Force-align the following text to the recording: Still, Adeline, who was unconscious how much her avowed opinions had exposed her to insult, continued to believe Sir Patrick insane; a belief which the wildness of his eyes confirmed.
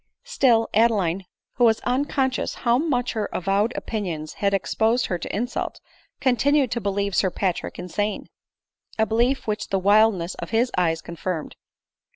Still, 0.23 0.67
Adeline, 0.73 1.25
who 1.57 1.63
was 1.65 1.79
unconscious 1.81 2.55
how 2.65 2.79
much 2.79 3.13
her 3.13 3.29
avowed 3.31 3.71
opinions 3.75 4.33
had 4.33 4.51
exposed 4.51 5.05
her 5.05 5.19
to 5.19 5.35
insult, 5.35 5.79
continued 6.19 6.71
to 6.71 6.81
believe 6.81 7.13
Sir 7.15 7.29
Patrick 7.29 7.77
insane; 7.77 8.25
a 8.97 9.05
belief 9.05 9.45
which 9.45 9.67
the 9.67 9.77
wildness 9.77 10.33
of 10.33 10.49
his 10.49 10.71
eyes 10.75 11.03
confirmed. 11.03 11.55